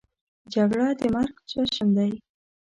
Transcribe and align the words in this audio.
جګړه 0.53 0.87
د 0.99 1.01
مرګ 1.13 1.35
جشن 1.49 1.87
دی 1.97 2.11